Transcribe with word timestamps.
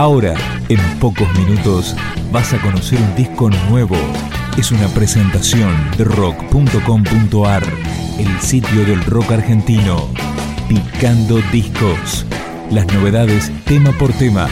Ahora, 0.00 0.34
en 0.70 0.78
pocos 0.98 1.28
minutos, 1.38 1.94
vas 2.32 2.54
a 2.54 2.62
conocer 2.62 2.98
un 2.98 3.14
disco 3.16 3.50
nuevo. 3.68 3.96
Es 4.56 4.72
una 4.72 4.88
presentación 4.88 5.74
de 5.98 6.04
rock.com.ar, 6.04 7.62
el 8.18 8.40
sitio 8.40 8.86
del 8.86 9.04
rock 9.04 9.32
argentino. 9.32 10.08
Picando 10.70 11.42
discos. 11.52 12.24
Las 12.70 12.86
novedades 12.94 13.52
tema 13.66 13.92
por 13.98 14.10
tema, 14.14 14.48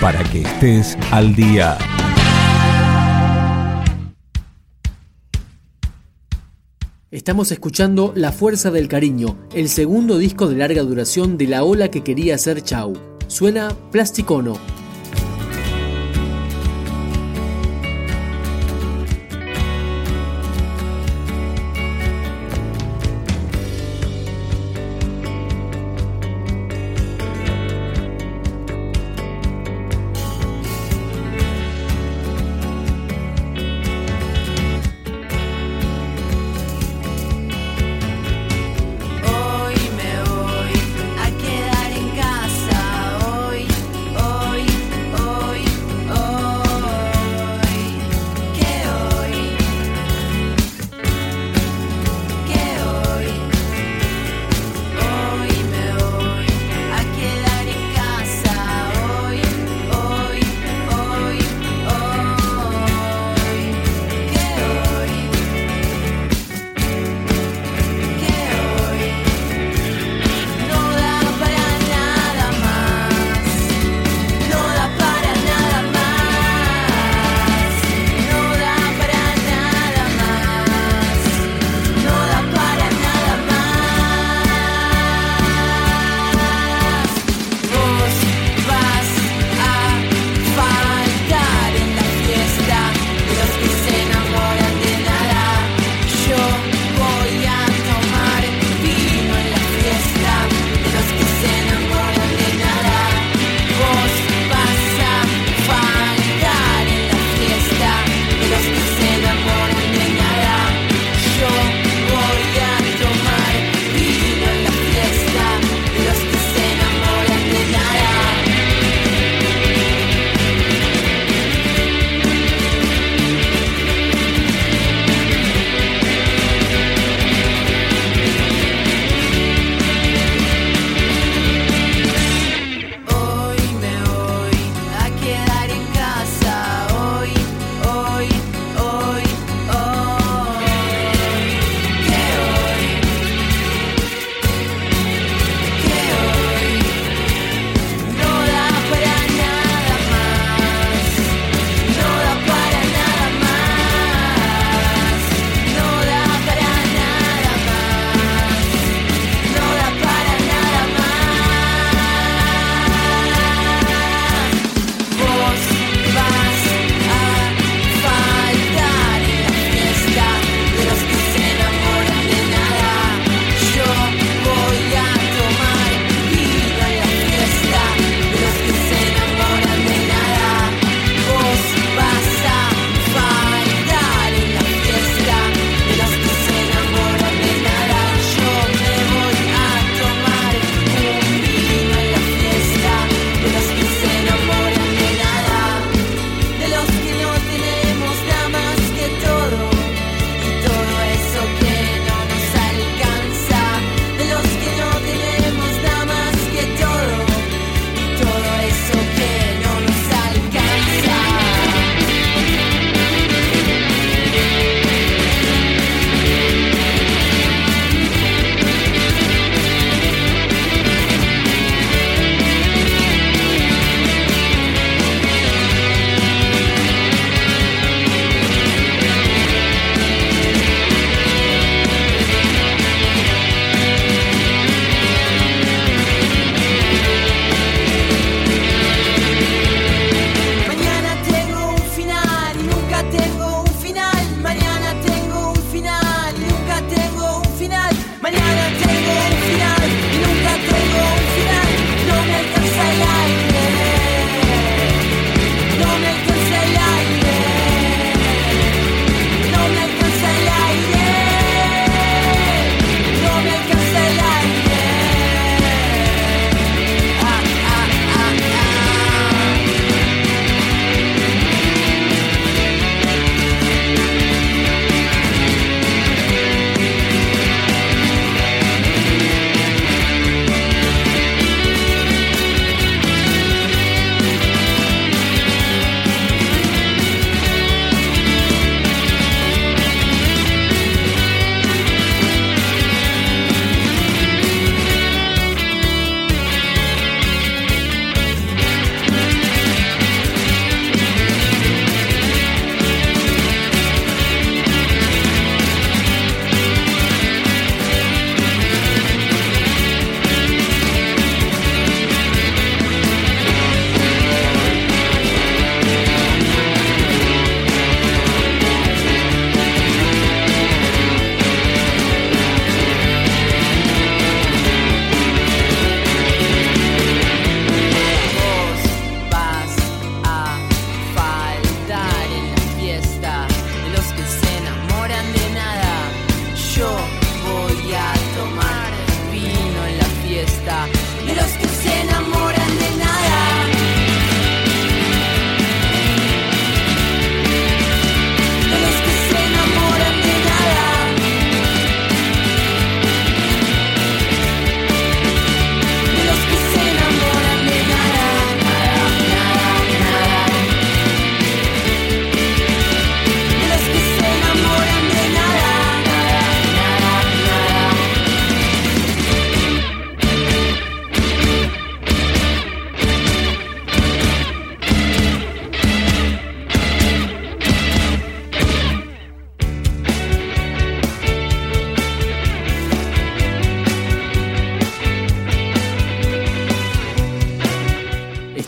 para 0.00 0.22
que 0.22 0.42
estés 0.42 0.96
al 1.10 1.34
día. 1.34 1.76
Estamos 7.10 7.50
escuchando 7.50 8.12
La 8.14 8.30
Fuerza 8.30 8.70
del 8.70 8.86
Cariño, 8.86 9.36
el 9.52 9.68
segundo 9.68 10.16
disco 10.18 10.46
de 10.46 10.58
larga 10.58 10.82
duración 10.82 11.38
de 11.38 11.48
la 11.48 11.64
ola 11.64 11.90
que 11.90 12.04
quería 12.04 12.38
ser 12.38 12.62
Chau. 12.62 12.92
Suena 13.26 13.74
Plasticono, 13.90 14.58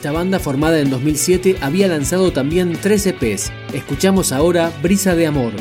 esta 0.05 0.13
banda 0.13 0.39
formada 0.39 0.81
en 0.81 0.91
2007 0.91 1.57
había 1.63 1.89
lanzado 1.89 2.31
también 2.31 2.77
tres 2.79 3.07
EPs. 3.07 3.51
Escuchamos 3.73 4.33
ahora 4.33 4.71
Brisa 4.83 5.15
de 5.15 5.27
Amor. 5.27 5.55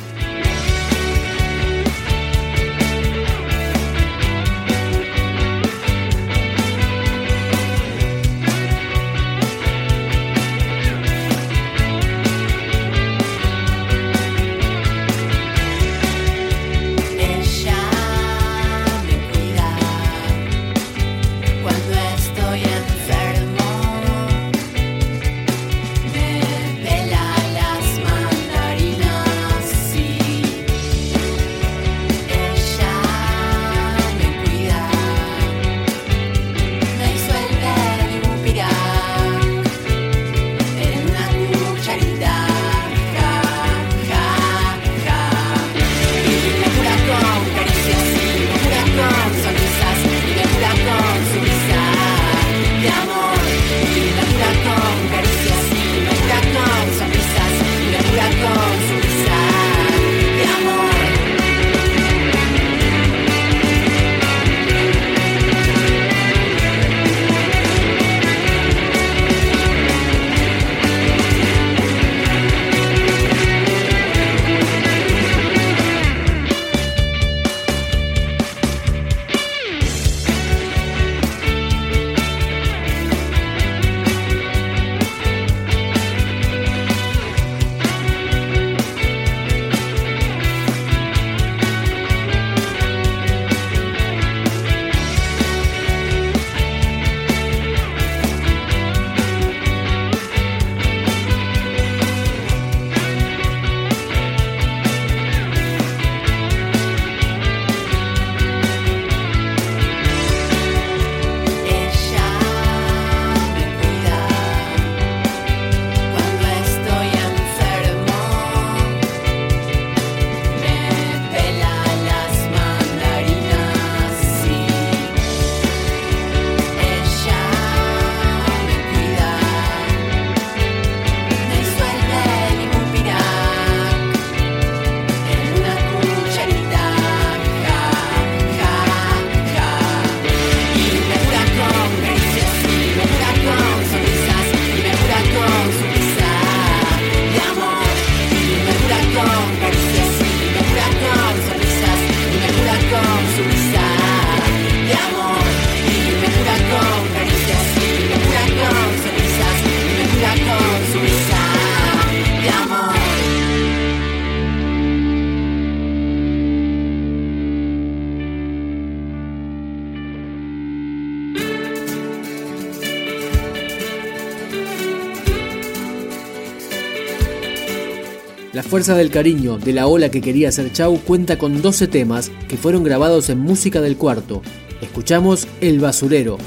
Fuerza 178.74 178.96
del 178.96 179.12
Cariño 179.12 179.60
de 179.60 179.72
la 179.72 179.86
ola 179.86 180.10
que 180.10 180.20
quería 180.20 180.52
ser 180.52 180.72
Chau 180.72 180.98
cuenta 180.98 181.38
con 181.38 181.62
12 181.62 181.88
temas 181.88 182.32
que 182.48 182.58
fueron 182.58 182.84
grabados 182.84 183.30
en 183.30 183.38
música 183.38 183.82
del 183.82 183.98
cuarto. 183.98 184.42
Escuchamos 184.82 185.48
El 185.62 185.80
Basurero. 185.80 186.40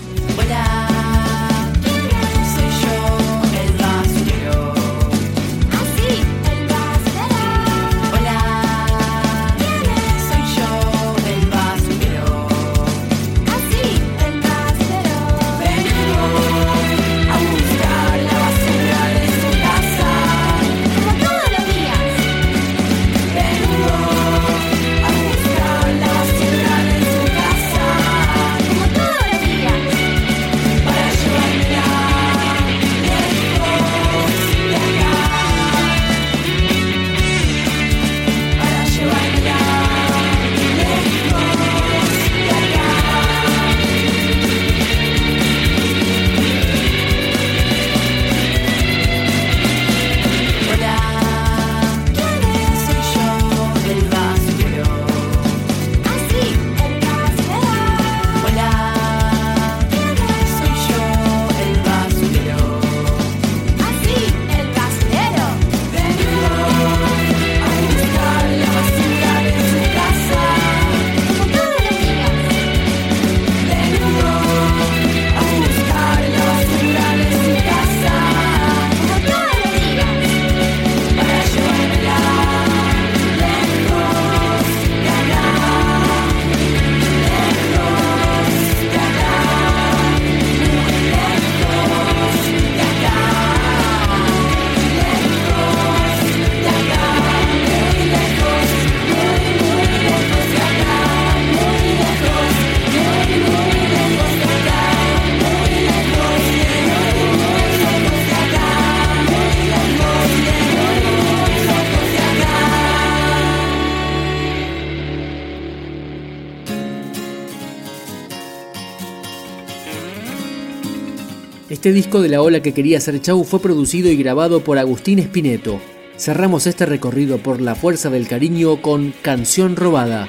Este 121.68 121.92
disco 121.92 122.22
de 122.22 122.28
la 122.28 122.42
ola 122.42 122.60
que 122.60 122.72
quería 122.72 123.00
ser 123.00 123.20
Chau 123.20 123.42
fue 123.42 123.58
producido 123.58 124.08
y 124.08 124.16
grabado 124.16 124.60
por 124.60 124.78
Agustín 124.78 125.18
Espineto. 125.18 125.80
Cerramos 126.16 126.68
este 126.68 126.86
recorrido 126.86 127.38
por 127.38 127.60
la 127.60 127.74
fuerza 127.74 128.08
del 128.08 128.28
cariño 128.28 128.80
con 128.80 129.12
Canción 129.20 129.74
Robada. 129.74 130.28